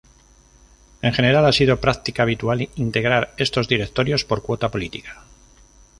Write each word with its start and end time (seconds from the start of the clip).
En 1.03 1.13
general 1.13 1.45
ha 1.45 1.51
sido 1.51 1.79
práctica 1.79 2.23
habitual 2.23 2.67
integrar 2.75 3.35
estos 3.37 3.67
directorios 3.67 4.25
por 4.25 4.41
cuota 4.41 4.71
política. 4.71 5.21